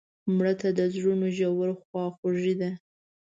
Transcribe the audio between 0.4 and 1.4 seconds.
ته د زړونو